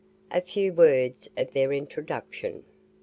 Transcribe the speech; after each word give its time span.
A 0.31 0.41
few 0.41 0.73
words 0.73 1.29
for 1.37 1.43
their 1.43 1.71
introduction. 1.71 2.63